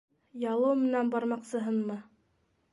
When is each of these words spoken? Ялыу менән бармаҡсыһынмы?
Ялыу 0.51 0.77
менән 0.79 1.13
бармаҡсыһынмы? 1.17 2.01